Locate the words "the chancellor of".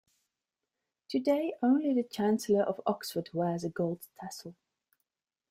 1.93-2.81